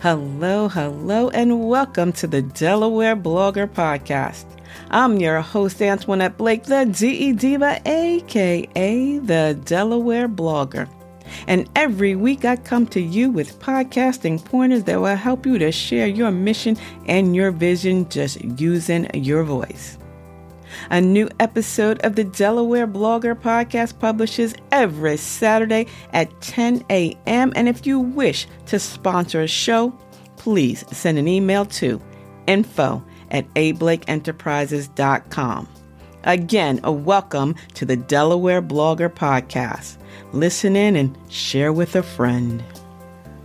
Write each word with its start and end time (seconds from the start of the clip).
Hello, 0.00 0.68
hello, 0.68 1.30
and 1.30 1.70
welcome 1.70 2.12
to 2.12 2.26
the 2.26 2.42
Delaware 2.42 3.16
Blogger 3.16 3.66
Podcast. 3.66 4.44
I'm 4.90 5.16
your 5.16 5.40
host, 5.40 5.80
Antoinette 5.80 6.36
Blake, 6.36 6.64
the 6.64 6.84
DE 6.84 7.32
Diva, 7.32 7.80
aka 7.86 9.18
the 9.18 9.58
Delaware 9.64 10.28
Blogger. 10.28 10.86
And 11.46 11.66
every 11.74 12.14
week 12.14 12.44
I 12.44 12.56
come 12.56 12.86
to 12.88 13.00
you 13.00 13.30
with 13.30 13.58
podcasting 13.58 14.44
pointers 14.44 14.84
that 14.84 15.00
will 15.00 15.16
help 15.16 15.46
you 15.46 15.56
to 15.58 15.72
share 15.72 16.06
your 16.06 16.30
mission 16.30 16.76
and 17.06 17.34
your 17.34 17.50
vision 17.50 18.06
just 18.10 18.38
using 18.60 19.08
your 19.14 19.44
voice. 19.44 19.96
A 20.90 21.00
new 21.00 21.30
episode 21.40 21.98
of 22.04 22.16
the 22.16 22.24
Delaware 22.24 22.86
Blogger 22.86 23.34
Podcast 23.34 23.98
publishes 23.98 24.54
every 24.72 25.16
Saturday 25.16 25.86
at 26.12 26.38
10 26.40 26.84
a.m. 26.90 27.52
And 27.56 27.68
if 27.68 27.86
you 27.86 28.00
wish 28.00 28.46
to 28.66 28.78
sponsor 28.78 29.40
a 29.42 29.48
show, 29.48 29.98
please 30.36 30.84
send 30.96 31.18
an 31.18 31.28
email 31.28 31.64
to 31.66 32.00
info 32.46 33.04
at 33.30 33.52
ablakeenterprises.com. 33.54 35.68
Again, 36.24 36.80
a 36.82 36.90
welcome 36.90 37.54
to 37.74 37.84
the 37.84 37.96
Delaware 37.96 38.62
Blogger 38.62 39.08
Podcast. 39.08 39.98
Listen 40.32 40.74
in 40.74 40.96
and 40.96 41.16
share 41.28 41.72
with 41.72 41.94
a 41.94 42.02
friend. 42.02 42.64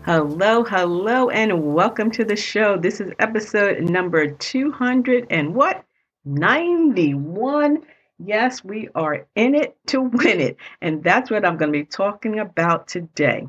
Hello, 0.04 0.64
hello, 0.64 1.30
and 1.30 1.76
welcome 1.76 2.10
to 2.10 2.26
the 2.26 2.36
show. 2.36 2.78
This 2.78 3.00
is 3.00 3.12
episode 3.20 3.84
number 3.84 4.32
200 4.32 5.28
and 5.30 5.54
what? 5.54 5.86
91. 6.26 7.84
Yes, 8.20 8.64
we 8.64 8.90
are 8.94 9.26
in 9.36 9.56
it 9.56 9.76
to 9.88 10.02
win 10.02 10.40
it. 10.40 10.58
And 10.82 11.04
that's 11.04 11.32
what 11.32 11.46
I'm 11.46 11.58
going 11.58 11.72
to 11.72 11.80
be 11.80 11.86
talking 11.86 12.40
about 12.40 12.88
today. 12.88 13.48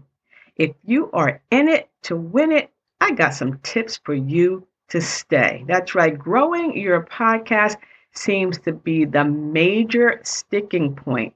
If 0.57 0.73
you 0.85 1.11
are 1.13 1.43
in 1.51 1.69
it 1.69 1.89
to 2.03 2.17
win 2.17 2.53
it, 2.53 2.71
I 3.01 3.13
got 3.13 3.35
some 3.35 3.59
tips 3.63 3.99
for 4.05 4.15
you 4.15 4.67
to 4.89 5.01
stay. 5.01 5.65
That's 5.67 5.95
right. 5.95 6.17
Growing 6.17 6.77
your 6.77 7.05
podcast 7.05 7.77
seems 8.15 8.59
to 8.61 8.73
be 8.73 9.05
the 9.05 9.25
major 9.25 10.21
sticking 10.23 10.95
point. 10.95 11.35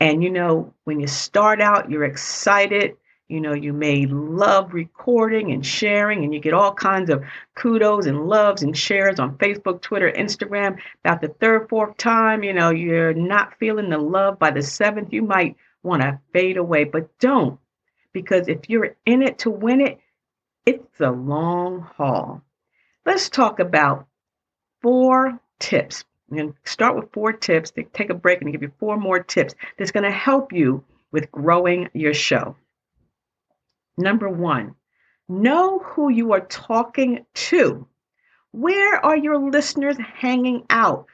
And 0.00 0.22
you 0.22 0.30
know, 0.30 0.72
when 0.84 1.00
you 1.00 1.06
start 1.06 1.60
out, 1.60 1.90
you're 1.90 2.04
excited. 2.04 2.96
You 3.28 3.40
know, 3.40 3.54
you 3.54 3.72
may 3.72 4.04
love 4.04 4.74
recording 4.74 5.50
and 5.50 5.64
sharing, 5.64 6.24
and 6.24 6.34
you 6.34 6.40
get 6.40 6.52
all 6.52 6.74
kinds 6.74 7.08
of 7.08 7.24
kudos 7.54 8.04
and 8.04 8.26
loves 8.28 8.62
and 8.62 8.76
shares 8.76 9.18
on 9.18 9.38
Facebook, 9.38 9.80
Twitter, 9.80 10.12
Instagram. 10.12 10.78
About 11.02 11.22
the 11.22 11.28
third, 11.28 11.70
fourth 11.70 11.96
time, 11.96 12.42
you 12.42 12.52
know, 12.52 12.68
you're 12.68 13.14
not 13.14 13.58
feeling 13.58 13.88
the 13.88 13.96
love. 13.96 14.38
By 14.38 14.50
the 14.50 14.62
seventh, 14.62 15.10
you 15.10 15.22
might 15.22 15.56
want 15.82 16.02
to 16.02 16.20
fade 16.34 16.58
away, 16.58 16.84
but 16.84 17.18
don't. 17.18 17.58
Because 18.12 18.48
if 18.48 18.68
you're 18.68 18.94
in 19.06 19.22
it 19.22 19.38
to 19.38 19.50
win 19.50 19.80
it, 19.80 20.00
it's 20.66 21.00
a 21.00 21.10
long 21.10 21.80
haul. 21.96 22.42
Let's 23.06 23.30
talk 23.30 23.58
about 23.58 24.06
four 24.82 25.40
tips. 25.58 26.04
I'm 26.30 26.36
going 26.36 26.52
to 26.52 26.70
start 26.70 26.94
with 26.94 27.12
four 27.12 27.32
tips, 27.32 27.72
take 27.94 28.10
a 28.10 28.14
break 28.14 28.42
and 28.42 28.52
give 28.52 28.62
you 28.62 28.72
four 28.78 28.98
more 28.98 29.22
tips 29.22 29.54
that's 29.78 29.92
going 29.92 30.04
to 30.04 30.10
help 30.10 30.52
you 30.52 30.84
with 31.10 31.32
growing 31.32 31.88
your 31.94 32.12
show. 32.12 32.56
Number 33.96 34.28
one, 34.28 34.74
know 35.28 35.78
who 35.78 36.10
you 36.10 36.32
are 36.32 36.46
talking 36.46 37.24
to. 37.34 37.86
Where 38.52 39.04
are 39.04 39.16
your 39.16 39.38
listeners 39.38 39.96
hanging 39.98 40.64
out? 40.70 41.06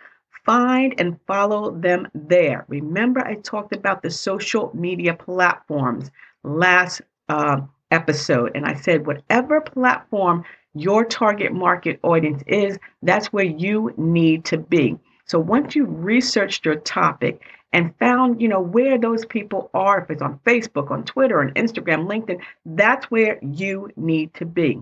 Find 0.45 0.95
and 0.99 1.19
follow 1.27 1.71
them 1.71 2.09
there. 2.15 2.65
Remember, 2.69 3.21
I 3.27 3.35
talked 3.37 3.75
about 3.75 4.03
the 4.03 4.11
social 4.11 4.71
media 4.75 5.15
platforms 5.15 6.11
last 6.43 7.03
uh, 7.29 7.61
episode, 7.91 8.53
and 8.55 8.65
I 8.65 8.75
said, 8.75 9.07
whatever 9.07 9.61
platform 9.61 10.45
your 10.75 11.05
target 11.05 11.53
market 11.53 12.01
audience 12.03 12.43
is, 12.47 12.79
that's 13.03 13.33
where 13.33 13.45
you 13.45 13.93
need 13.97 14.45
to 14.47 14.59
be. 14.59 14.99
So 15.27 15.39
once 15.39 15.77
you've 15.77 16.05
researched 16.05 16.65
your 16.65 16.77
topic 16.77 17.43
and 17.73 17.97
found, 17.99 18.43
you 18.43 18.49
know, 18.49 18.61
where 18.61 18.99
those 18.99 19.25
people 19.25 19.71
are, 19.73 20.03
if 20.03 20.11
it's 20.11 20.23
on 20.23 20.41
Facebook, 20.45 20.91
on 20.91 21.05
Twitter, 21.05 21.41
on 21.41 21.53
Instagram, 21.55 22.07
LinkedIn, 22.07 22.41
that's 22.67 23.11
where 23.11 23.39
you 23.43 23.91
need 23.97 24.35
to 24.35 24.45
be. 24.45 24.81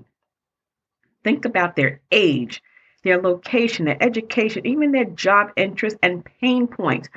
Think 1.23 1.45
about 1.45 1.77
their 1.77 2.01
age, 2.11 2.63
their 3.05 3.21
location, 3.21 3.85
their 3.85 4.03
education, 4.03 4.67
even 4.67 4.93
their 4.93 5.05
job 5.05 5.51
interests 5.57 5.99
and 6.03 6.25
pain 6.41 6.67
points. 6.67 7.09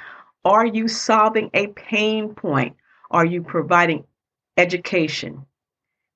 Are 0.44 0.66
you 0.66 0.88
solving 0.88 1.50
a 1.54 1.68
pain 1.68 2.34
point? 2.34 2.76
Are 3.09 3.26
you 3.26 3.44
providing 3.44 4.06
education, 4.58 5.46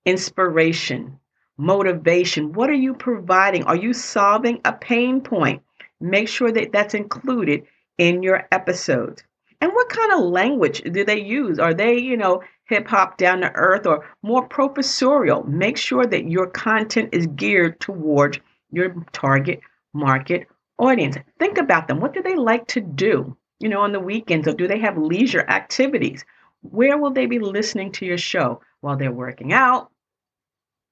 inspiration, 0.05 1.19
motivation? 1.57 2.53
What 2.53 2.69
are 2.69 2.73
you 2.73 2.93
providing? 2.93 3.63
Are 3.63 3.75
you 3.75 3.93
solving 3.93 4.59
a 4.65 4.73
pain 4.73 5.21
point? 5.21 5.61
Make 6.01 6.27
sure 6.27 6.51
that 6.51 6.71
that's 6.73 6.93
included 6.93 7.65
in 7.97 8.23
your 8.23 8.47
episodes. 8.51 9.23
And 9.65 9.73
what 9.73 9.89
kind 9.89 10.11
of 10.11 10.19
language 10.19 10.83
do 10.83 11.03
they 11.03 11.19
use? 11.19 11.57
Are 11.57 11.73
they, 11.73 11.97
you 11.97 12.17
know, 12.17 12.43
hip 12.65 12.87
hop 12.87 13.17
down 13.17 13.41
to 13.41 13.51
earth 13.55 13.87
or 13.87 14.05
more 14.21 14.47
professorial? 14.47 15.43
Make 15.45 15.75
sure 15.75 16.05
that 16.05 16.29
your 16.29 16.45
content 16.45 17.09
is 17.11 17.25
geared 17.25 17.79
towards 17.79 18.37
your 18.69 18.93
target 19.11 19.61
market 19.91 20.47
audience. 20.77 21.17
Think 21.39 21.57
about 21.57 21.87
them. 21.87 21.99
What 21.99 22.13
do 22.13 22.21
they 22.21 22.35
like 22.35 22.67
to 22.67 22.79
do, 22.79 23.35
you 23.59 23.67
know, 23.67 23.81
on 23.81 23.91
the 23.91 23.99
weekends 23.99 24.47
or 24.47 24.53
do 24.53 24.67
they 24.67 24.77
have 24.77 24.99
leisure 24.99 25.47
activities? 25.49 26.23
Where 26.61 26.99
will 26.99 27.09
they 27.09 27.25
be 27.25 27.39
listening 27.39 27.91
to 27.93 28.05
your 28.05 28.19
show 28.19 28.61
while 28.81 28.97
they're 28.97 29.11
working 29.11 29.51
out, 29.51 29.89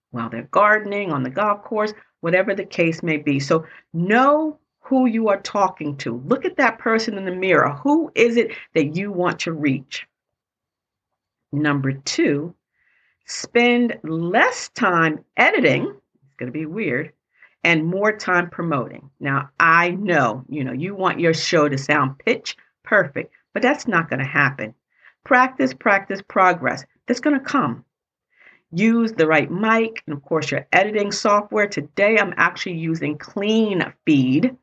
while 0.10 0.32
they're 0.32 0.50
gardening, 0.50 1.12
on 1.12 1.22
the 1.22 1.30
golf 1.30 1.64
course, 1.64 1.94
whatever 2.22 2.56
the 2.56 2.66
case 2.66 3.04
may 3.04 3.18
be? 3.18 3.40
So 3.40 3.68
know 3.94 4.58
who 4.84 5.06
you 5.06 5.30
are 5.30 5.40
talking 5.40 5.96
to. 5.98 6.22
Look 6.26 6.46
at 6.46 6.58
that 6.58 6.78
person 6.78 7.18
in 7.18 7.26
the 7.26 7.32
mirror. 7.32 7.72
Who 7.84 8.12
is 8.16 8.36
it 8.38 8.52
that 8.76 8.96
you 8.96 9.12
want 9.12 9.40
to 9.42 9.54
reach? 9.54 10.06
Number 11.54 11.94
two, 11.94 12.54
spend 13.26 13.98
less 14.04 14.70
time 14.70 15.24
editing. 15.38 15.84
It's 15.84 16.36
going 16.38 16.52
to 16.52 16.58
be 16.58 16.66
weird. 16.66 17.14
And 17.64 17.86
more 17.86 18.12
time 18.12 18.50
promoting. 18.50 19.10
Now, 19.22 19.50
I 19.58 19.92
know, 19.92 20.44
you 20.50 20.66
know, 20.66 20.74
you 20.74 20.96
want 20.96 21.22
your 21.22 21.34
show 21.34 21.70
to 21.70 21.78
sound 21.78 22.20
pitch 22.20 22.58
perfect, 22.84 23.34
but 23.54 23.62
that's 23.62 23.88
not 23.88 24.10
going 24.10 24.20
to 24.20 24.26
happen. 24.26 24.74
Practice, 25.24 25.74
practice, 25.74 26.22
progress. 26.28 26.84
That's 27.08 27.22
going 27.22 27.40
to 27.40 27.46
come. 27.46 27.86
Use 28.74 29.14
the 29.14 29.28
right 29.28 29.50
mic 29.50 30.04
and, 30.08 30.18
of 30.18 30.24
course, 30.24 30.52
your 30.52 30.68
editing 30.74 31.14
software. 31.14 31.68
Today, 31.68 32.18
I'm 32.18 32.34
actually 32.36 32.76
using 32.76 33.18
Clean 33.18 33.94
Feed 34.06 34.58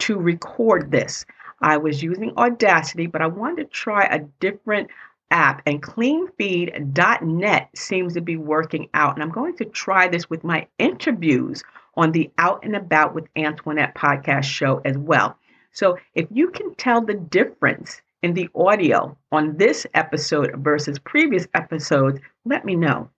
to 0.00 0.18
record 0.18 0.90
this. 0.90 1.24
I 1.60 1.76
was 1.76 2.02
using 2.02 2.36
Audacity, 2.36 3.06
but 3.06 3.22
I 3.22 3.26
wanted 3.26 3.64
to 3.64 3.70
try 3.70 4.04
a 4.04 4.20
different 4.40 4.90
app, 5.30 5.62
and 5.66 5.82
cleanfeed.net 5.82 7.68
seems 7.74 8.14
to 8.14 8.20
be 8.20 8.36
working 8.36 8.88
out. 8.94 9.14
And 9.14 9.22
I'm 9.22 9.30
going 9.30 9.56
to 9.56 9.64
try 9.64 10.08
this 10.08 10.28
with 10.28 10.44
my 10.44 10.66
interviews 10.78 11.62
on 11.96 12.12
the 12.12 12.30
Out 12.38 12.64
and 12.64 12.76
About 12.76 13.14
with 13.14 13.26
Antoinette 13.36 13.94
podcast 13.94 14.44
show 14.44 14.80
as 14.84 14.98
well. 14.98 15.38
So 15.72 15.98
if 16.14 16.28
you 16.30 16.50
can 16.50 16.74
tell 16.76 17.00
the 17.00 17.14
difference 17.14 18.00
in 18.22 18.34
the 18.34 18.48
audio 18.54 19.16
on 19.32 19.56
this 19.56 19.86
episode 19.94 20.54
versus 20.58 20.98
previous 20.98 21.46
episodes, 21.54 22.20
let 22.44 22.64
me 22.64 22.76
know. 22.76 23.10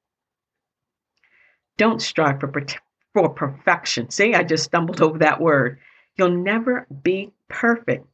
Don't 1.77 2.01
strive 2.01 2.41
for, 2.41 2.51
for 3.13 3.29
perfection. 3.29 4.11
See, 4.11 4.35
I 4.35 4.43
just 4.43 4.65
stumbled 4.65 5.01
over 5.03 5.19
that 5.19 5.41
word. 5.41 5.79
You'll 6.17 6.31
never 6.31 6.87
be 7.03 7.31
perfect. 7.49 8.07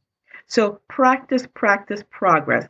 So 0.47 0.79
practice, 0.87 1.47
practice, 1.53 2.03
progress, 2.09 2.67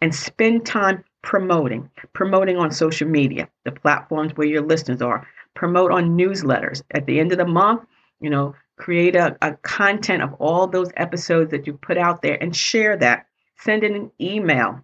and 0.00 0.14
spend 0.14 0.64
time 0.66 1.04
promoting. 1.22 1.90
Promoting 2.12 2.56
on 2.56 2.70
social 2.72 3.08
media, 3.08 3.48
the 3.64 3.72
platforms 3.72 4.32
where 4.34 4.46
your 4.46 4.62
listeners 4.62 5.02
are. 5.02 5.26
Promote 5.54 5.92
on 5.92 6.16
newsletters. 6.16 6.82
At 6.92 7.06
the 7.06 7.20
end 7.20 7.32
of 7.32 7.38
the 7.38 7.46
month, 7.46 7.82
you 8.20 8.30
know, 8.30 8.54
create 8.76 9.16
a, 9.16 9.36
a 9.42 9.54
content 9.56 10.22
of 10.22 10.32
all 10.34 10.66
those 10.66 10.90
episodes 10.96 11.50
that 11.50 11.66
you 11.66 11.74
put 11.74 11.98
out 11.98 12.22
there 12.22 12.42
and 12.42 12.56
share 12.56 12.96
that. 12.96 13.26
Send 13.58 13.84
in 13.84 13.94
an 13.94 14.10
email. 14.20 14.82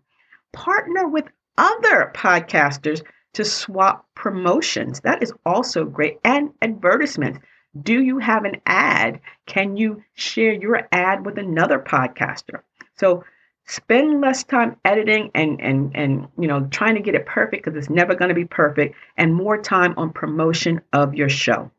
Partner 0.52 1.08
with 1.08 1.24
other 1.56 2.12
podcasters 2.14 3.02
to 3.32 3.44
swap 3.44 4.06
promotions. 4.14 5.00
That 5.00 5.22
is 5.22 5.32
also 5.46 5.84
great. 5.84 6.18
And 6.24 6.50
advertisements. 6.60 7.38
Do 7.82 8.00
you 8.00 8.18
have 8.18 8.44
an 8.44 8.60
ad? 8.64 9.20
Can 9.46 9.76
you 9.76 10.02
share 10.14 10.52
your 10.52 10.86
ad 10.92 11.26
with 11.26 11.38
another 11.38 11.78
podcaster? 11.78 12.60
So 12.96 13.24
spend 13.66 14.20
less 14.20 14.44
time 14.44 14.76
editing 14.84 15.30
and 15.34 15.60
and 15.60 15.90
and 15.96 16.28
you 16.38 16.46
know 16.46 16.66
trying 16.70 16.94
to 16.94 17.02
get 17.02 17.16
it 17.16 17.26
perfect 17.26 17.64
because 17.64 17.76
it's 17.76 17.90
never 17.90 18.14
going 18.14 18.28
to 18.28 18.34
be 18.34 18.44
perfect 18.44 18.94
and 19.16 19.34
more 19.34 19.60
time 19.60 19.94
on 19.96 20.12
promotion 20.12 20.80
of 20.92 21.14
your 21.14 21.28
show. 21.28 21.70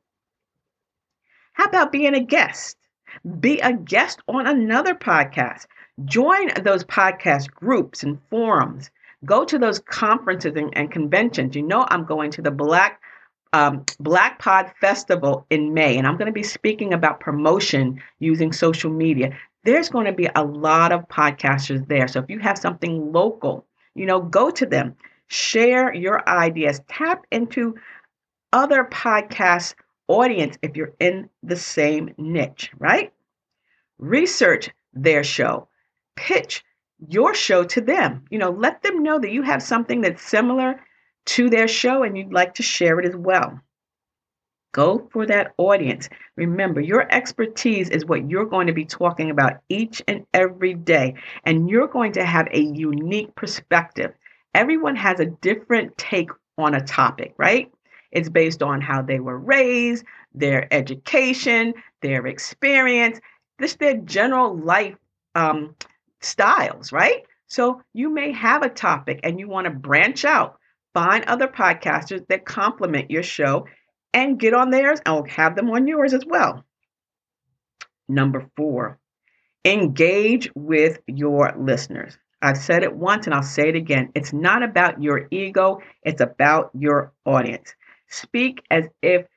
How 1.54 1.66
about 1.66 1.92
being 1.92 2.14
a 2.14 2.20
guest? 2.20 2.78
Be 3.40 3.60
a 3.62 3.74
guest 3.74 4.22
on 4.28 4.46
another 4.46 4.94
podcast. 4.94 5.66
Join 6.06 6.50
those 6.62 6.84
podcast 6.84 7.52
groups 7.52 8.04
and 8.04 8.20
forums. 8.30 8.92
Go 9.26 9.44
to 9.46 9.58
those 9.58 9.80
conferences 9.80 10.56
and, 10.56 10.78
and 10.78 10.92
conventions. 10.92 11.56
You 11.56 11.64
know, 11.64 11.88
I'm 11.90 12.06
going 12.06 12.30
to 12.32 12.44
the 12.44 12.52
Black 12.52 13.02
um, 13.54 13.84
Black 14.00 14.40
Pod 14.40 14.72
Festival 14.80 15.46
in 15.50 15.74
May, 15.74 15.98
and 15.98 16.08
I'm 16.08 16.18
going 16.18 16.28
to 16.28 16.32
be 16.32 16.44
speaking 16.44 16.94
about 16.94 17.20
promotion 17.20 18.02
using 18.20 18.52
social 18.52 18.92
media. 18.92 19.38
There's 19.64 19.90
going 19.90 20.06
to 20.06 20.14
be 20.14 20.30
a 20.36 20.44
lot 20.44 20.92
of 20.92 21.08
podcasters 21.08 21.88
there. 21.88 22.08
So 22.08 22.20
if 22.20 22.30
you 22.30 22.40
have 22.40 22.58
something 22.58 23.12
local, 23.12 23.66
you 23.96 24.06
know, 24.06 24.22
go 24.22 24.50
to 24.52 24.66
them, 24.66 24.96
share 25.28 25.94
your 25.94 26.28
ideas, 26.30 26.82
tap 26.88 27.26
into 27.32 27.76
other 28.54 28.86
podcast 28.86 29.76
audience 30.08 30.58
if 30.62 30.78
you're 30.78 30.94
in 31.00 31.30
the 31.44 31.56
same 31.56 32.14
niche, 32.18 32.72
right? 32.78 33.12
Research 33.98 34.70
their 34.94 35.24
show, 35.24 35.68
pitch 36.16 36.64
your 37.10 37.34
show 37.34 37.64
to 37.64 37.82
them. 37.82 38.26
You 38.30 38.40
know, 38.40 38.52
let 38.52 38.82
them 38.84 39.04
know 39.04 39.20
that 39.20 39.32
you 39.32 39.42
have 39.42 39.62
something 39.62 40.02
that's 40.02 40.22
similar 40.22 40.82
to 41.27 41.50
their 41.50 41.68
show 41.68 42.03
and 42.03 42.18
you'd 42.18 42.33
like 42.33 42.56
to 42.56 42.63
share 42.63 43.00
it 43.00 43.06
as 43.06 43.15
well. 43.15 43.59
Go 44.74 45.07
for 45.12 45.25
that 45.25 45.53
audience. 45.57 46.09
Remember, 46.35 46.81
your 46.81 47.12
expertise 47.12 47.89
is 47.89 48.06
what 48.06 48.29
you're 48.29 48.45
going 48.45 48.68
to 48.68 48.74
be 48.74 48.85
talking 48.85 49.31
about 49.31 49.62
each 49.69 50.01
and 50.07 50.25
every 50.33 50.74
day, 50.74 51.15
and 51.45 51.69
you're 51.69 51.88
going 51.88 52.12
to 52.13 52.25
have 52.25 52.47
a 52.51 52.59
unique 52.59 53.33
perspective. 53.35 54.13
Everyone 54.53 54.95
has 54.95 55.19
a 55.19 55.25
different 55.25 55.97
take 55.97 56.29
on 56.57 56.75
a 56.75 56.81
topic, 56.81 57.33
right? 57.38 57.71
It's 58.12 58.29
based 58.29 58.62
on 58.62 58.81
how 58.81 59.01
they 59.01 59.19
were 59.19 59.39
raised, 59.39 60.06
their 60.33 60.71
education, 60.71 61.74
their 62.01 62.27
experience, 62.27 63.19
just 63.59 63.79
their 63.79 63.97
general 63.97 64.56
life 64.57 64.95
um, 65.35 65.75
styles, 66.21 66.91
right? 66.91 67.24
So 67.47 67.81
you 67.94 68.09
may 68.09 68.31
have 68.33 68.63
a 68.63 68.69
topic 68.69 69.21
and 69.24 69.39
you 69.39 69.47
want 69.47 69.65
to 69.65 69.71
branch 69.71 70.25
out, 70.25 70.59
find 70.98 71.24
other 71.26 71.48
podcasters 71.48 72.26
that 72.28 72.44
complement 72.44 73.12
your 73.12 73.22
show 73.22 73.68
and 74.16 74.40
get 74.40 74.56
on 74.56 74.72
theirs 74.72 75.00
and 75.06 75.30
have 75.30 75.56
them 75.56 75.70
on 75.70 75.88
yours 75.88 76.12
as 76.12 76.26
well. 76.26 76.66
Number 78.10 78.50
four, 78.56 78.98
engage 79.64 80.50
with 80.56 80.98
your 81.06 81.54
listeners. 81.56 82.18
I've 82.42 82.58
said 82.58 82.82
it 82.82 82.96
once 82.96 83.28
and 83.28 83.36
I'll 83.36 83.44
say 83.44 83.70
it 83.70 83.76
again. 83.76 84.10
It's 84.16 84.34
not 84.34 84.64
about 84.64 85.00
your 85.00 85.28
ego, 85.30 85.82
it's 86.02 86.20
about 86.22 86.72
your 86.74 87.14
audience. 87.26 87.76
Speak 88.08 88.64
as 88.72 88.86
if 89.04 89.28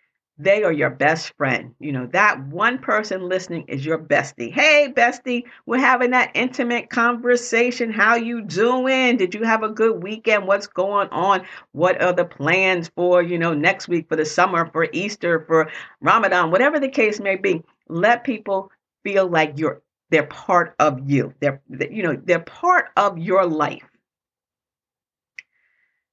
they 0.42 0.64
are 0.64 0.72
your 0.72 0.90
best 0.90 1.37
friend. 1.37 1.75
You 1.78 1.92
know, 1.92 2.06
that 2.12 2.42
one 2.46 2.78
person 2.78 3.28
listening 3.28 3.66
is 3.69 3.84
your 3.84 3.98
bestie. 3.98 4.50
Hey, 4.50 4.90
bestie, 4.94 5.44
we're 5.66 5.78
having 5.78 6.10
that 6.12 6.31
intimate 6.34 6.88
conversation. 6.88 7.92
How 7.92 8.14
you 8.16 8.40
doing? 8.42 9.19
Did 9.19 9.34
you 9.34 9.42
have 9.42 9.62
a 9.62 9.69
good 9.69 10.02
weekend? 10.02 10.46
What's 10.46 10.66
going 10.66 11.08
on? 11.10 11.44
What 11.72 12.00
are 12.02 12.14
the 12.14 12.25
plans 12.25 12.90
for, 12.96 13.22
you 13.22 13.38
know, 13.38 13.52
next 13.52 13.87
week 13.87 14.08
for 14.08 14.16
the 14.16 14.25
summer, 14.25 14.70
for 14.72 14.88
Easter, 14.92 15.44
for 15.46 15.70
Ramadan, 16.00 16.50
whatever 16.50 16.81
the 16.81 16.88
case 16.88 17.20
may 17.20 17.37
be. 17.37 17.62
Let 17.88 18.25
people 18.25 18.70
feel 19.04 19.28
like 19.28 19.58
you're 19.58 19.82
they're 20.10 20.25
part 20.25 20.75
of 20.78 21.08
you. 21.08 21.34
They're 21.40 21.60
you 21.69 22.02
know, 22.02 22.20
they're 22.25 22.40
part 22.40 22.87
of 22.96 23.19
your 23.19 23.46
life 23.46 23.82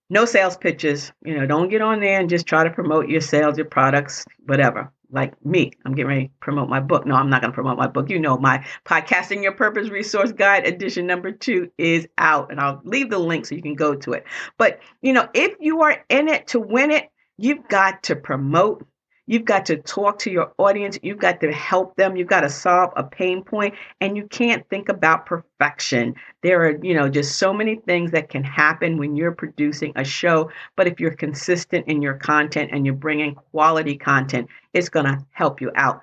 no 0.10 0.26
sales 0.26 0.58
pitches. 0.58 1.12
You 1.24 1.38
know, 1.38 1.46
don't 1.46 1.70
get 1.70 1.82
on 1.82 2.00
there 2.00 2.20
and 2.20 2.30
just 2.30 2.46
try 2.46 2.64
to 2.64 2.70
promote 2.70 3.10
your 3.10 3.22
sales, 3.22 3.58
your 3.58 3.68
products, 3.68 4.26
whatever. 4.46 4.92
Like 5.10 5.34
me, 5.46 5.72
I'm 5.86 5.94
getting 5.94 6.10
ready 6.10 6.28
to 6.28 6.34
promote 6.42 6.68
my 6.68 6.82
book. 6.82 7.06
No, 7.06 7.16
I'm 7.16 7.30
not 7.30 7.42
going 7.42 7.52
to 7.52 7.56
promote 7.56 7.78
my 7.78 7.88
book. 7.88 8.10
You 8.10 8.20
know, 8.20 8.38
my 8.38 8.66
Podcasting 8.86 9.42
Your 9.42 9.54
Purpose 9.54 9.90
Resource 9.90 10.34
Guide 10.34 10.68
edition 10.68 11.08
number 11.08 11.32
two 11.32 11.72
is 11.78 12.08
out, 12.18 12.52
and 12.52 12.60
I'll 12.60 12.82
leave 12.84 13.10
the 13.10 13.18
link 13.18 13.46
so 13.46 13.56
you 13.56 13.62
can 13.62 13.76
go 13.76 13.96
to 13.96 14.14
it. 14.14 14.26
But, 14.58 14.80
you 15.02 15.14
know, 15.14 15.30
if 15.34 15.56
you 15.62 15.84
are 15.84 16.04
in 16.10 16.28
it 16.28 16.48
to 16.48 16.60
win 16.60 16.92
it, 16.92 17.10
you've 17.38 17.68
got 17.70 18.04
to 18.04 18.18
promote 18.18 18.86
You've 19.28 19.46
got 19.46 19.66
to 19.66 19.76
talk 19.76 20.20
to 20.20 20.32
your 20.32 20.54
audience. 20.58 20.98
You've 21.04 21.20
got 21.20 21.42
to 21.42 21.52
help 21.52 21.98
them. 21.98 22.16
You've 22.16 22.30
got 22.30 22.42
to 22.42 22.50
solve 22.50 22.94
a 22.96 23.04
pain 23.04 23.44
point, 23.44 23.76
and 24.00 24.16
you 24.16 24.26
can't 24.28 24.68
think 24.70 24.88
about 24.88 25.26
perfection. 25.26 26.16
There 26.44 26.66
are, 26.66 26.84
you 26.84 26.94
know, 26.94 27.10
just 27.10 27.38
so 27.38 27.54
many 27.54 27.76
things 27.76 28.12
that 28.12 28.30
can 28.30 28.44
happen 28.44 28.98
when 28.98 29.18
you're 29.18 29.34
producing 29.34 29.92
a 29.98 30.06
show. 30.06 30.50
But 30.78 30.88
if 30.88 31.02
you're 31.02 31.12
consistent 31.12 31.88
in 31.88 32.02
your 32.02 32.14
content 32.14 32.72
and 32.72 32.86
you're 32.86 32.96
bringing 32.96 33.36
quality 33.36 33.98
content, 33.98 34.48
it's 34.74 34.88
going 34.90 35.06
to 35.06 35.26
help 35.32 35.60
you 35.60 35.72
out 35.76 36.02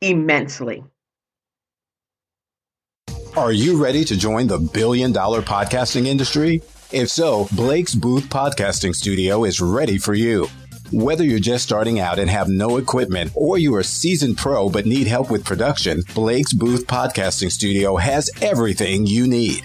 immensely. 0.00 0.82
Are 3.36 3.52
you 3.52 3.80
ready 3.80 4.04
to 4.06 4.16
join 4.16 4.46
the 4.46 4.58
billion 4.58 5.12
dollar 5.12 5.42
podcasting 5.42 6.06
industry? 6.06 6.62
If 6.90 7.10
so, 7.10 7.46
Blake's 7.52 7.94
Booth 7.94 8.24
Podcasting 8.24 8.94
Studio 8.94 9.44
is 9.44 9.60
ready 9.60 9.98
for 9.98 10.14
you. 10.14 10.48
Whether 10.92 11.24
you're 11.24 11.40
just 11.40 11.64
starting 11.64 11.98
out 11.98 12.20
and 12.20 12.30
have 12.30 12.48
no 12.48 12.76
equipment, 12.76 13.32
or 13.34 13.58
you're 13.58 13.80
a 13.80 13.84
seasoned 13.84 14.38
pro 14.38 14.68
but 14.68 14.86
need 14.86 15.08
help 15.08 15.30
with 15.30 15.44
production, 15.44 16.02
Blake's 16.14 16.52
Booth 16.52 16.86
Podcasting 16.86 17.50
Studio 17.50 17.96
has 17.96 18.30
everything 18.40 19.04
you 19.04 19.26
need. 19.26 19.64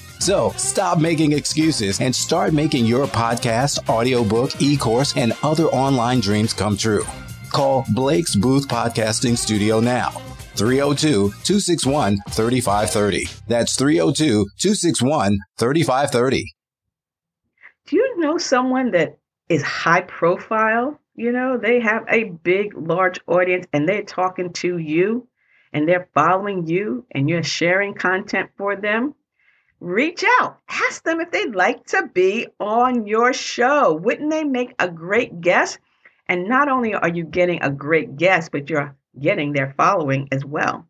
So 0.21 0.51
stop 0.55 0.99
making 0.99 1.31
excuses 1.31 1.99
and 1.99 2.15
start 2.15 2.53
making 2.53 2.85
your 2.85 3.07
podcast, 3.07 3.89
audiobook, 3.89 4.61
e 4.61 4.77
course, 4.77 5.17
and 5.17 5.33
other 5.41 5.65
online 5.65 6.19
dreams 6.19 6.53
come 6.53 6.77
true. 6.77 7.03
Call 7.51 7.85
Blake's 7.95 8.35
Booth 8.35 8.67
Podcasting 8.67 9.35
Studio 9.35 9.79
now. 9.79 10.11
302 10.57 11.31
261 11.43 12.17
3530. 12.29 13.25
That's 13.47 13.75
302 13.75 14.45
261 14.59 15.39
3530. 15.57 16.53
Do 17.87 17.95
you 17.95 18.19
know 18.19 18.37
someone 18.37 18.91
that 18.91 19.17
is 19.49 19.63
high 19.63 20.01
profile? 20.01 20.99
You 21.15 21.31
know, 21.31 21.57
they 21.57 21.79
have 21.79 22.05
a 22.07 22.25
big, 22.25 22.77
large 22.77 23.19
audience 23.25 23.65
and 23.73 23.89
they're 23.89 24.03
talking 24.03 24.53
to 24.53 24.77
you 24.77 25.27
and 25.73 25.89
they're 25.89 26.09
following 26.13 26.67
you 26.67 27.07
and 27.09 27.27
you're 27.27 27.41
sharing 27.41 27.95
content 27.95 28.51
for 28.55 28.75
them 28.75 29.15
reach 29.81 30.23
out. 30.39 30.59
Ask 30.69 31.03
them 31.03 31.19
if 31.19 31.31
they'd 31.31 31.55
like 31.55 31.85
to 31.87 32.07
be 32.13 32.47
on 32.59 33.07
your 33.07 33.33
show. 33.33 33.93
Wouldn't 33.93 34.31
they 34.31 34.43
make 34.43 34.73
a 34.79 34.87
great 34.87 35.41
guest? 35.41 35.79
And 36.29 36.47
not 36.47 36.69
only 36.69 36.93
are 36.93 37.09
you 37.09 37.25
getting 37.25 37.61
a 37.61 37.69
great 37.69 38.15
guest, 38.15 38.51
but 38.51 38.69
you're 38.69 38.95
getting 39.19 39.51
their 39.51 39.73
following 39.75 40.29
as 40.31 40.45
well. 40.45 40.87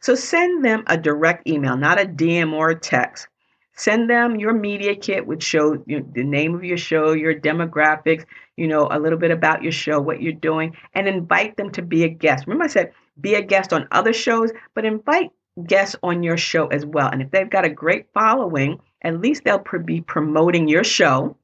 So 0.00 0.14
send 0.14 0.64
them 0.64 0.84
a 0.86 0.96
direct 0.96 1.48
email, 1.48 1.76
not 1.76 2.00
a 2.00 2.06
DM 2.06 2.52
or 2.52 2.70
a 2.70 2.78
text. 2.78 3.28
Send 3.76 4.08
them 4.08 4.36
your 4.36 4.52
media 4.52 4.94
kit, 4.94 5.26
which 5.26 5.42
shows 5.42 5.78
you 5.86 6.08
the 6.14 6.22
name 6.22 6.54
of 6.54 6.62
your 6.62 6.76
show, 6.76 7.12
your 7.12 7.34
demographics, 7.34 8.24
you 8.56 8.68
know, 8.68 8.86
a 8.88 9.00
little 9.00 9.18
bit 9.18 9.32
about 9.32 9.64
your 9.64 9.72
show, 9.72 10.00
what 10.00 10.22
you're 10.22 10.32
doing, 10.32 10.76
and 10.94 11.08
invite 11.08 11.56
them 11.56 11.70
to 11.70 11.82
be 11.82 12.04
a 12.04 12.08
guest. 12.08 12.46
Remember, 12.46 12.64
I 12.64 12.68
said 12.68 12.92
be 13.20 13.34
a 13.34 13.42
guest 13.42 13.72
on 13.72 13.88
other 13.90 14.12
shows, 14.12 14.52
but 14.74 14.84
invite 14.84 15.30
guests 15.62 15.96
on 16.02 16.22
your 16.22 16.36
show 16.36 16.66
as 16.68 16.84
well. 16.84 17.08
And 17.08 17.22
if 17.22 17.30
they've 17.30 17.48
got 17.48 17.64
a 17.64 17.70
great 17.70 18.06
following, 18.12 18.80
at 19.02 19.20
least 19.20 19.44
they'll 19.44 19.62
be 19.84 20.00
promoting 20.00 20.68
your 20.68 20.84
show 20.84 21.36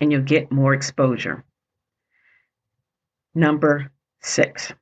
and 0.00 0.12
you'll 0.12 0.22
get 0.22 0.52
more 0.52 0.74
exposure. 0.74 1.44
Number 3.34 3.90
six, 4.20 4.72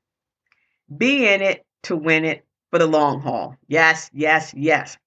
be 0.95 1.27
in 1.27 1.41
it 1.43 1.65
to 1.85 1.97
win 1.97 2.25
it 2.25 2.45
for 2.71 2.79
the 2.79 2.87
long 2.87 3.21
haul. 3.21 3.57
Yes, 3.69 4.11
yes, 4.13 4.53
yes. 4.57 4.99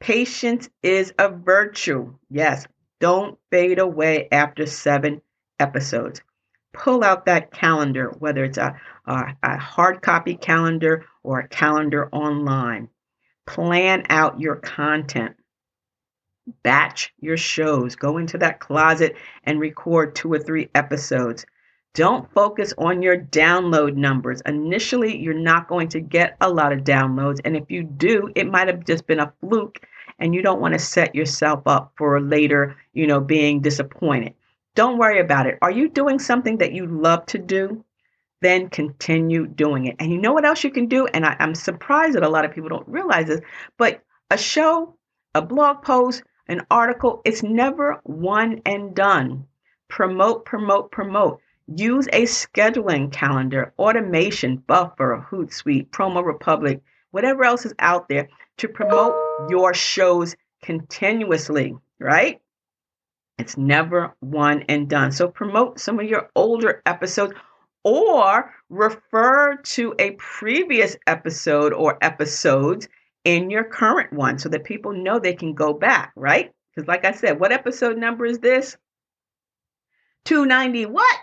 Patience 0.00 0.68
is 0.82 1.12
a 1.18 1.28
virtue. 1.28 2.14
Yes, 2.30 2.66
don't 3.00 3.38
fade 3.50 3.78
away 3.78 4.28
after 4.30 4.66
seven 4.66 5.20
episodes. 5.58 6.20
Pull 6.72 7.02
out 7.02 7.26
that 7.26 7.52
calendar, 7.52 8.10
whether 8.18 8.44
it's 8.44 8.58
a, 8.58 8.78
a, 9.06 9.34
a 9.42 9.58
hard 9.58 10.02
copy 10.02 10.36
calendar 10.36 11.04
or 11.22 11.40
a 11.40 11.48
calendar 11.48 12.08
online. 12.12 12.88
Plan 13.46 14.04
out 14.08 14.40
your 14.40 14.56
content. 14.56 15.36
Batch 16.62 17.12
your 17.18 17.36
shows. 17.36 17.96
Go 17.96 18.18
into 18.18 18.38
that 18.38 18.60
closet 18.60 19.16
and 19.44 19.60
record 19.60 20.14
two 20.14 20.32
or 20.32 20.38
three 20.38 20.68
episodes. 20.74 21.44
Don't 21.94 22.32
focus 22.32 22.72
on 22.78 23.02
your 23.02 23.18
download 23.18 23.96
numbers. 23.96 24.40
Initially, 24.46 25.16
you're 25.16 25.34
not 25.34 25.66
going 25.66 25.88
to 25.88 26.00
get 26.00 26.36
a 26.40 26.48
lot 26.48 26.72
of 26.72 26.84
downloads. 26.84 27.40
And 27.44 27.56
if 27.56 27.68
you 27.68 27.82
do, 27.82 28.30
it 28.36 28.46
might 28.46 28.68
have 28.68 28.84
just 28.84 29.08
been 29.08 29.18
a 29.18 29.32
fluke 29.40 29.80
and 30.20 30.34
you 30.34 30.42
don't 30.42 30.60
want 30.60 30.74
to 30.74 30.78
set 30.78 31.14
yourself 31.14 31.62
up 31.66 31.92
for 31.96 32.20
later, 32.20 32.76
you 32.92 33.08
know, 33.08 33.20
being 33.20 33.60
disappointed. 33.60 34.34
Don't 34.74 34.98
worry 34.98 35.20
about 35.20 35.46
it. 35.46 35.58
Are 35.62 35.70
you 35.70 35.88
doing 35.88 36.18
something 36.18 36.58
that 36.58 36.72
you 36.72 36.86
love 36.86 37.26
to 37.26 37.38
do? 37.38 37.84
then 38.40 38.68
continue 38.70 39.46
doing 39.46 39.86
it. 39.86 39.96
And 39.98 40.10
you 40.10 40.18
know 40.18 40.32
what 40.32 40.44
else 40.44 40.64
you 40.64 40.70
can 40.70 40.86
do? 40.86 41.06
And 41.06 41.24
I, 41.24 41.36
I'm 41.38 41.54
surprised 41.54 42.14
that 42.14 42.22
a 42.22 42.28
lot 42.28 42.44
of 42.44 42.52
people 42.52 42.68
don't 42.68 42.88
realize 42.88 43.26
this, 43.26 43.40
but 43.76 44.02
a 44.30 44.38
show, 44.38 44.96
a 45.34 45.42
blog 45.42 45.82
post, 45.82 46.22
an 46.48 46.62
article, 46.70 47.20
it's 47.24 47.42
never 47.42 48.00
one 48.04 48.60
and 48.66 48.94
done. 48.94 49.46
Promote, 49.88 50.44
promote, 50.44 50.90
promote. 50.90 51.40
Use 51.76 52.08
a 52.12 52.22
scheduling 52.22 53.12
calendar, 53.12 53.72
automation, 53.78 54.56
buffer, 54.56 55.24
Hootsuite, 55.30 55.90
Promo 55.90 56.24
Republic, 56.24 56.80
whatever 57.10 57.44
else 57.44 57.64
is 57.64 57.74
out 57.78 58.08
there 58.08 58.28
to 58.56 58.68
promote 58.68 59.14
your 59.50 59.72
shows 59.74 60.34
continuously, 60.62 61.76
right? 61.98 62.40
It's 63.40 63.56
never 63.56 64.14
one 64.20 64.64
and 64.68 64.88
done. 64.88 65.12
So 65.12 65.28
promote 65.28 65.80
some 65.80 65.98
of 65.98 66.06
your 66.06 66.30
older 66.36 66.82
episodes 66.86 67.34
or 67.84 68.54
refer 68.68 69.56
to 69.56 69.94
a 69.98 70.12
previous 70.12 70.96
episode 71.06 71.72
or 71.72 71.98
episodes 72.02 72.88
in 73.24 73.50
your 73.50 73.64
current 73.64 74.12
one 74.12 74.38
so 74.38 74.48
that 74.50 74.64
people 74.64 74.92
know 74.92 75.18
they 75.18 75.34
can 75.34 75.54
go 75.54 75.72
back, 75.72 76.12
right? 76.16 76.52
Because, 76.74 76.86
like 76.86 77.04
I 77.04 77.12
said, 77.12 77.40
what 77.40 77.52
episode 77.52 77.96
number 77.96 78.26
is 78.26 78.38
this? 78.38 78.76
290 80.26 80.86
what? 80.86 81.16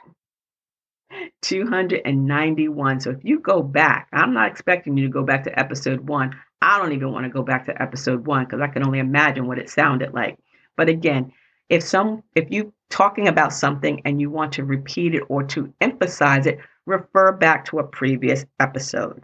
291. 1.42 3.00
So 3.00 3.12
if 3.12 3.24
you 3.24 3.40
go 3.40 3.62
back, 3.62 4.08
I'm 4.12 4.34
not 4.34 4.52
expecting 4.52 4.98
you 4.98 5.08
to 5.08 5.14
go 5.14 5.24
back 5.24 5.44
to 5.46 5.60
episode 5.60 6.02
one. 6.02 6.36
I 6.62 6.80
don't 6.80 6.94
even 6.94 7.12
want 7.12 7.26
to 7.26 7.30
go 7.30 7.44
back 7.44 7.68
to 7.68 7.82
episode 7.82 8.26
one 8.26 8.46
because 8.46 8.62
I 8.62 8.68
can 8.68 8.86
only 8.86 9.00
imagine 9.00 9.48
what 9.48 9.60
it 9.60 9.70
sounded 9.70 10.14
like. 10.14 10.38
But 10.76 10.90
again, 10.90 11.32
if 11.70 11.84
some 11.84 12.24
if 12.36 12.50
you 12.50 12.74
talking 12.90 13.28
about 13.28 13.54
something 13.54 14.02
and 14.06 14.22
you 14.22 14.30
want 14.30 14.54
to 14.54 14.64
repeat 14.64 15.16
it 15.16 15.24
or 15.28 15.44
to 15.44 15.74
emphasize 15.82 16.46
it, 16.46 16.60
refer 16.86 17.32
back 17.32 17.66
to 17.66 17.80
a 17.80 17.84
previous 17.84 18.46
episode. 18.60 19.24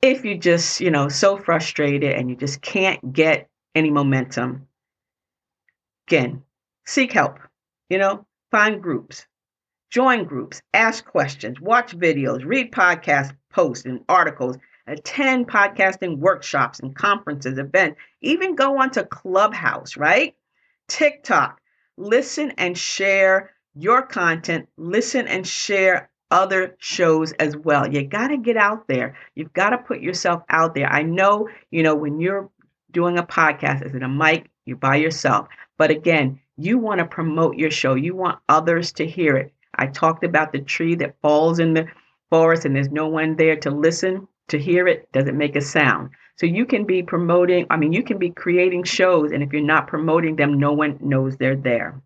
If 0.00 0.24
you 0.24 0.38
just, 0.38 0.80
you 0.80 0.90
know, 0.90 1.08
so 1.08 1.36
frustrated 1.36 2.12
and 2.12 2.30
you 2.30 2.36
just 2.36 2.62
can't 2.62 3.12
get 3.12 3.48
any 3.74 3.90
momentum, 3.90 4.66
again, 6.06 6.42
seek 6.86 7.12
help. 7.12 7.38
You 7.90 7.98
know, 7.98 8.26
find 8.50 8.82
groups, 8.82 9.26
join 9.90 10.24
groups, 10.24 10.62
ask 10.72 11.04
questions, 11.04 11.60
watch 11.60 11.96
videos, 11.96 12.44
read 12.44 12.70
podcasts, 12.70 13.34
posts 13.50 13.84
and 13.84 14.04
articles, 14.08 14.56
attend 14.88 15.48
podcasting 15.48 16.18
workshops 16.18 16.80
and 16.80 16.94
conferences, 16.94 17.58
events, 17.58 18.00
even 18.22 18.56
go 18.56 18.80
onto 18.80 19.04
Clubhouse, 19.04 19.96
right? 19.96 20.34
TikTok. 20.88 21.60
Listen 21.96 22.52
and 22.58 22.76
share 22.76 23.50
your 23.74 24.02
content. 24.02 24.68
Listen 24.76 25.28
and 25.28 25.46
share 25.46 26.10
other 26.30 26.76
shows 26.78 27.32
as 27.32 27.56
well. 27.56 27.86
You 27.86 28.04
got 28.04 28.28
to 28.28 28.36
get 28.36 28.56
out 28.56 28.86
there. 28.88 29.16
You've 29.34 29.52
got 29.52 29.70
to 29.70 29.78
put 29.78 30.00
yourself 30.00 30.42
out 30.50 30.74
there. 30.74 30.88
I 30.92 31.02
know, 31.02 31.48
you 31.70 31.82
know, 31.82 31.94
when 31.94 32.20
you're 32.20 32.50
doing 32.90 33.18
a 33.18 33.22
podcast, 33.22 33.84
is 33.84 33.94
it 33.94 34.02
a 34.02 34.08
mic? 34.08 34.50
You're 34.66 34.76
by 34.76 34.96
yourself. 34.96 35.48
But 35.78 35.90
again, 35.90 36.40
you 36.56 36.78
want 36.78 36.98
to 36.98 37.06
promote 37.06 37.56
your 37.56 37.70
show. 37.70 37.94
You 37.94 38.14
want 38.14 38.40
others 38.48 38.92
to 38.94 39.06
hear 39.06 39.36
it. 39.36 39.52
I 39.74 39.86
talked 39.86 40.24
about 40.24 40.52
the 40.52 40.60
tree 40.60 40.96
that 40.96 41.20
falls 41.22 41.58
in 41.58 41.74
the 41.74 41.86
forest 42.30 42.64
and 42.64 42.74
there's 42.74 42.90
no 42.90 43.08
one 43.08 43.36
there 43.36 43.56
to 43.56 43.70
listen, 43.70 44.26
to 44.48 44.58
hear 44.58 44.88
it, 44.88 45.10
doesn't 45.12 45.36
make 45.36 45.56
a 45.56 45.60
sound. 45.60 46.10
So 46.36 46.46
you 46.46 46.66
can 46.66 46.84
be 46.84 47.02
promoting, 47.02 47.66
I 47.70 47.76
mean, 47.76 47.92
you 47.92 48.02
can 48.02 48.18
be 48.18 48.30
creating 48.30 48.84
shows, 48.84 49.32
and 49.32 49.42
if 49.42 49.52
you're 49.52 49.62
not 49.62 49.88
promoting 49.88 50.36
them, 50.36 50.58
no 50.58 50.72
one 50.72 50.98
knows 51.00 51.36
they're 51.36 51.56
there. 51.56 52.00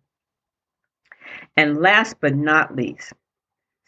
And 1.55 1.79
last 1.79 2.17
but 2.19 2.35
not 2.35 2.75
least, 2.75 3.13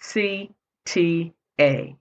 CTA 0.01 1.95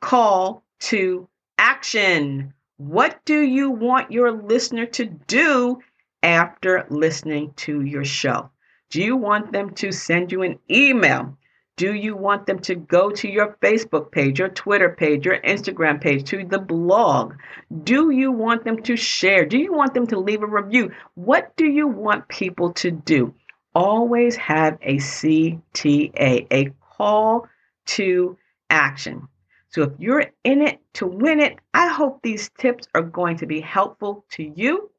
call 0.00 0.64
to 0.80 1.28
action. 1.56 2.52
What 2.76 3.24
do 3.24 3.40
you 3.40 3.70
want 3.70 4.10
your 4.10 4.32
listener 4.32 4.86
to 4.86 5.04
do 5.04 5.78
after 6.22 6.84
listening 6.90 7.52
to 7.58 7.82
your 7.82 8.04
show? 8.04 8.50
Do 8.90 9.00
you 9.00 9.16
want 9.16 9.52
them 9.52 9.70
to 9.76 9.92
send 9.92 10.32
you 10.32 10.42
an 10.42 10.58
email? 10.68 11.38
Do 11.76 11.94
you 11.94 12.14
want 12.16 12.46
them 12.46 12.58
to 12.60 12.74
go 12.74 13.10
to 13.10 13.28
your 13.28 13.56
Facebook 13.62 14.12
page, 14.12 14.38
your 14.38 14.50
Twitter 14.50 14.90
page, 14.90 15.24
your 15.24 15.40
Instagram 15.40 16.00
page, 16.00 16.24
to 16.24 16.44
the 16.44 16.58
blog? 16.58 17.34
Do 17.82 18.10
you 18.10 18.30
want 18.30 18.64
them 18.64 18.82
to 18.82 18.96
share? 18.96 19.46
Do 19.46 19.56
you 19.56 19.72
want 19.72 19.94
them 19.94 20.06
to 20.08 20.18
leave 20.18 20.42
a 20.42 20.46
review? 20.46 20.92
What 21.14 21.56
do 21.56 21.64
you 21.64 21.88
want 21.88 22.28
people 22.28 22.72
to 22.74 22.90
do? 22.90 23.34
Always 23.74 24.36
have 24.36 24.78
a 24.82 24.96
CTA, 24.96 26.46
a 26.50 26.72
call 26.96 27.48
to 27.86 28.36
action. 28.68 29.26
So 29.70 29.84
if 29.84 29.92
you're 29.98 30.26
in 30.44 30.60
it 30.60 30.78
to 30.94 31.06
win 31.06 31.40
it, 31.40 31.58
I 31.72 31.88
hope 31.88 32.20
these 32.22 32.50
tips 32.58 32.86
are 32.94 33.02
going 33.02 33.38
to 33.38 33.46
be 33.46 33.60
helpful 33.60 34.26
to 34.32 34.42
you. 34.42 34.90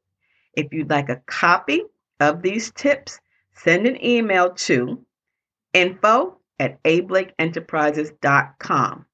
If 0.54 0.72
you'd 0.72 0.90
like 0.90 1.08
a 1.08 1.22
copy 1.26 1.82
of 2.18 2.42
these 2.42 2.72
tips, 2.72 3.20
send 3.52 3.86
an 3.86 4.04
email 4.04 4.50
to 4.50 5.04
info 5.72 6.38
at 6.58 6.82
ablakeenterprises.com. 6.84 9.06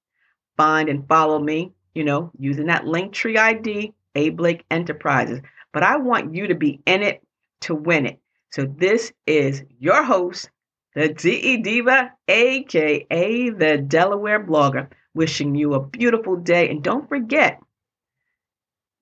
Find 0.56 0.88
and 0.88 1.06
follow 1.08 1.38
me, 1.38 1.72
you 1.94 2.04
know, 2.04 2.30
using 2.38 2.66
that 2.66 2.84
Linktree 2.84 3.38
ID, 3.38 3.92
A 4.14 4.30
Blake 4.30 4.64
Enterprises. 4.70 5.40
But 5.72 5.82
I 5.82 5.96
want 5.96 6.34
you 6.34 6.46
to 6.48 6.54
be 6.54 6.80
in 6.86 7.02
it 7.02 7.22
to 7.62 7.74
win 7.74 8.06
it. 8.06 8.20
So 8.50 8.66
this 8.66 9.12
is 9.26 9.64
your 9.78 10.02
host, 10.02 10.50
the 10.94 11.08
DE 11.08 11.58
Diva, 11.58 12.12
aka 12.28 13.50
the 13.50 13.78
Delaware 13.78 14.44
blogger, 14.44 14.88
wishing 15.14 15.54
you 15.54 15.74
a 15.74 15.86
beautiful 15.86 16.36
day. 16.36 16.68
And 16.68 16.82
don't 16.82 17.08
forget, 17.08 17.60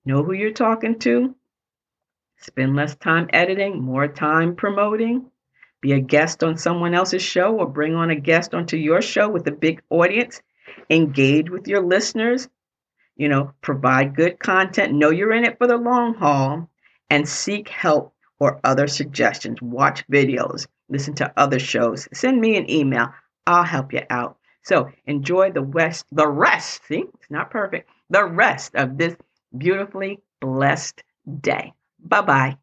know 0.05 0.23
who 0.23 0.33
you're 0.33 0.51
talking 0.51 0.99
to. 0.99 1.35
Spend 2.37 2.75
less 2.75 2.95
time 2.95 3.27
editing, 3.33 3.81
more 3.81 4.07
time 4.07 4.55
promoting 4.55 5.31
be 5.81 5.93
a 5.93 5.99
guest 5.99 6.43
on 6.43 6.57
someone 6.57 6.93
else's 6.93 7.21
show 7.21 7.55
or 7.55 7.67
bring 7.67 7.95
on 7.95 8.09
a 8.09 8.15
guest 8.15 8.53
onto 8.53 8.77
your 8.77 9.01
show 9.01 9.29
with 9.29 9.47
a 9.47 9.51
big 9.51 9.81
audience. 9.89 10.41
Engage 10.89 11.49
with 11.49 11.67
your 11.67 11.81
listeners. 11.81 12.49
You 13.15 13.29
know, 13.29 13.53
provide 13.61 14.15
good 14.15 14.39
content. 14.39 14.93
Know 14.93 15.09
you're 15.09 15.33
in 15.33 15.45
it 15.45 15.57
for 15.57 15.67
the 15.67 15.77
long 15.77 16.13
haul 16.15 16.69
and 17.09 17.27
seek 17.27 17.69
help 17.69 18.13
or 18.39 18.59
other 18.63 18.87
suggestions. 18.87 19.61
Watch 19.61 20.07
videos, 20.07 20.67
listen 20.87 21.15
to 21.15 21.33
other 21.35 21.59
shows. 21.59 22.07
Send 22.13 22.39
me 22.39 22.57
an 22.57 22.69
email. 22.69 23.09
I'll 23.45 23.63
help 23.63 23.93
you 23.93 24.01
out. 24.09 24.37
So 24.63 24.89
enjoy 25.05 25.51
the 25.51 25.61
west, 25.61 26.05
the 26.11 26.27
rest. 26.27 26.85
See, 26.87 27.05
it's 27.13 27.31
not 27.31 27.49
perfect. 27.49 27.89
The 28.09 28.25
rest 28.25 28.75
of 28.75 28.97
this 28.97 29.15
beautifully 29.57 30.19
blessed 30.39 31.03
day. 31.41 31.73
Bye 31.99 32.21
bye. 32.21 32.57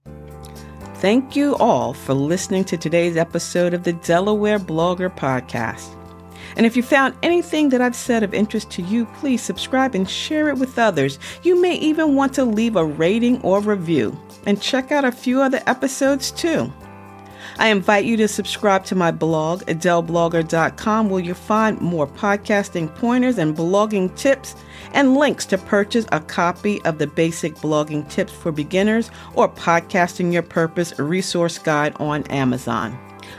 Thank 1.01 1.37
you 1.37 1.55
all 1.57 1.93
for 1.93 2.15
listening 2.15 2.65
to 2.65 2.79
today's 2.79 3.19
episode 3.19 3.75
of 3.75 3.85
the 3.85 3.93
Delaware 3.93 4.59
Blogger 4.59 5.15
Podcast. 5.15 5.95
And 6.57 6.65
if 6.65 6.75
you 6.75 6.83
found 6.83 7.15
anything 7.23 7.69
that 7.69 7.83
I've 7.83 7.95
said 7.95 8.23
of 8.23 8.33
interest 8.33 8.71
to 8.73 8.83
you, 8.83 9.05
please 9.17 9.43
subscribe 9.43 9.95
and 9.95 10.09
share 10.09 10.49
it 10.49 10.57
with 10.57 10.79
others. 10.79 11.19
You 11.43 11.61
may 11.61 11.75
even 11.75 12.15
want 12.15 12.33
to 12.35 12.47
leave 12.47 12.77
a 12.77 12.85
rating 12.85 13.43
or 13.43 13.61
review. 13.61 14.19
And 14.47 14.61
check 14.63 14.91
out 14.91 15.05
a 15.05 15.13
few 15.13 15.43
other 15.43 15.63
episodes 15.67 16.31
too. 16.31 16.73
I 17.59 17.69
invite 17.69 18.05
you 18.05 18.19
to 18.19 18.29
subscribe 18.29 18.85
to 18.87 18.95
my 18.95 19.11
blog, 19.11 19.63
adelblogger.com, 19.63 21.09
where 21.09 21.23
you'll 21.23 21.35
find 21.35 21.81
more 21.81 22.07
podcasting 22.07 22.95
pointers 22.95 23.39
and 23.39 23.57
blogging 23.57 24.15
tips 24.15 24.55
and 24.93 25.17
links 25.17 25.47
to 25.47 25.57
purchase 25.57 26.05
a 26.13 26.21
copy 26.21 26.83
of 26.83 26.99
the 26.99 27.07
Basic 27.07 27.55
Blogging 27.57 28.09
Tips 28.11 28.33
for 28.33 28.53
Beginners 28.53 29.11
or 29.35 29.49
Podcasting 29.49 30.33
Your 30.33 30.43
Purpose 30.43 30.99
resource 30.99 31.59
guide 31.59 31.97
on 31.99 32.25
Amazon. 32.25 32.99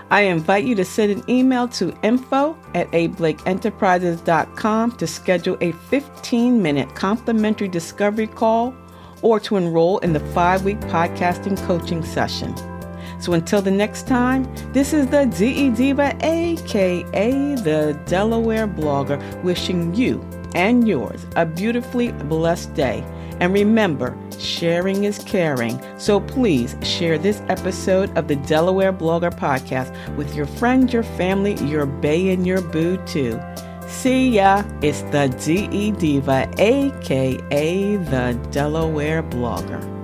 I 0.09 0.21
invite 0.21 0.65
you 0.65 0.73
to 0.75 0.85
send 0.85 1.11
an 1.11 1.23
email 1.29 1.67
to 1.69 1.95
info 2.01 2.57
at 2.73 2.89
ablakeenterprises.com 2.91 4.91
to 4.93 5.07
schedule 5.07 5.57
a 5.61 5.73
15 5.73 6.61
minute 6.61 6.95
complimentary 6.95 7.67
discovery 7.67 8.27
call 8.27 8.73
or 9.21 9.39
to 9.41 9.57
enroll 9.57 9.97
in 9.99 10.13
the 10.13 10.19
five 10.19 10.63
week 10.63 10.79
podcasting 10.81 11.57
coaching 11.65 12.03
session. 12.03 12.55
So 13.19 13.33
until 13.33 13.61
the 13.61 13.71
next 13.71 14.07
time, 14.07 14.47
this 14.73 14.93
is 14.93 15.07
the 15.07 15.25
DE 15.25 15.69
Diva, 15.71 16.15
aka 16.21 17.55
the 17.55 17.99
Delaware 18.05 18.67
blogger, 18.67 19.43
wishing 19.43 19.93
you 19.95 20.23
and 20.55 20.87
yours 20.87 21.25
a 21.35 21.45
beautifully 21.45 22.11
blessed 22.11 22.73
day. 22.73 23.03
And 23.39 23.53
remember, 23.53 24.17
sharing 24.39 25.03
is 25.03 25.19
caring. 25.19 25.79
So 25.99 26.19
please 26.19 26.75
share 26.81 27.17
this 27.17 27.41
episode 27.49 28.15
of 28.17 28.27
the 28.27 28.35
Delaware 28.35 28.93
Blogger 28.93 29.31
Podcast 29.31 29.93
with 30.15 30.35
your 30.35 30.47
friends, 30.47 30.91
your 30.91 31.03
family, 31.03 31.53
your 31.65 31.85
bay, 31.85 32.33
and 32.33 32.47
your 32.47 32.61
boo 32.61 32.97
too. 33.05 33.39
See 33.87 34.29
ya. 34.29 34.63
It's 34.81 35.01
the 35.03 35.27
DE 35.43 35.91
Diva, 35.91 36.49
aka 36.57 37.95
the 37.95 38.39
Delaware 38.51 39.23
Blogger. 39.23 39.96